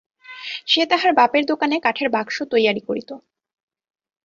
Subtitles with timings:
[0.67, 3.09] সে তাহার বাপের দোকানে কাঠের বাক্স তৈয়ারি করিত।